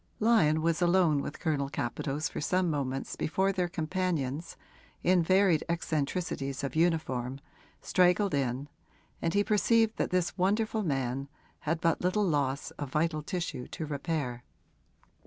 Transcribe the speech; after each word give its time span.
Lyon 0.19 0.63
was 0.63 0.81
alone 0.81 1.21
with 1.21 1.39
Colonel 1.39 1.69
Capadose 1.69 2.27
for 2.27 2.41
some 2.41 2.71
moments 2.71 3.15
before 3.15 3.51
their 3.51 3.67
companions, 3.67 4.57
in 5.03 5.21
varied 5.21 5.63
eccentricities 5.69 6.63
of 6.63 6.75
uniform, 6.75 7.39
straggled 7.83 8.33
in, 8.33 8.67
and 9.21 9.35
he 9.35 9.43
perceived 9.43 9.97
that 9.97 10.09
this 10.09 10.35
wonderful 10.39 10.81
man 10.81 11.27
had 11.69 11.79
but 11.79 12.01
little 12.01 12.25
loss 12.27 12.71
of 12.81 12.89
vital 12.89 13.21
tissue 13.21 13.67
to 13.67 13.85
repair. 13.85 14.43